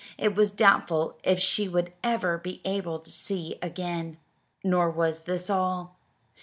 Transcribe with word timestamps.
It 0.17 0.33
was 0.33 0.49
doubtful 0.51 1.19
if 1.23 1.39
she 1.39 1.67
would 1.67 1.93
ever 2.03 2.39
be 2.39 2.59
able 2.65 2.97
to 2.97 3.11
see 3.11 3.59
again. 3.61 4.17
Nor 4.63 4.89
was 4.89 5.25
this 5.25 5.47
all. 5.47 5.95